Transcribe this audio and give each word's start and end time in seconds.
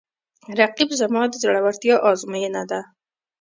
رقیب 0.59 0.89
زما 1.01 1.21
د 1.29 1.33
زړورتیا 1.43 1.95
آزموینه 2.09 2.63
ده 2.71 2.81